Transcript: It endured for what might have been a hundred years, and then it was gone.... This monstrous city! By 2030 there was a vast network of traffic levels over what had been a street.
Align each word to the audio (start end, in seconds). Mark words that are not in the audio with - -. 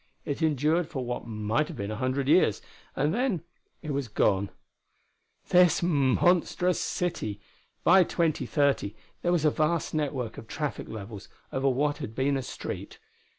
It 0.25 0.41
endured 0.41 0.87
for 0.87 1.05
what 1.05 1.27
might 1.27 1.67
have 1.67 1.77
been 1.77 1.91
a 1.91 1.95
hundred 1.95 2.27
years, 2.27 2.59
and 2.95 3.13
then 3.13 3.43
it 3.83 3.91
was 3.91 4.07
gone.... 4.07 4.49
This 5.49 5.83
monstrous 5.83 6.79
city! 6.79 7.39
By 7.83 8.03
2030 8.03 8.95
there 9.21 9.31
was 9.31 9.45
a 9.45 9.51
vast 9.51 9.93
network 9.93 10.39
of 10.39 10.47
traffic 10.47 10.89
levels 10.89 11.29
over 11.53 11.69
what 11.69 11.97
had 11.99 12.15
been 12.15 12.35
a 12.35 12.41
street. 12.41 12.97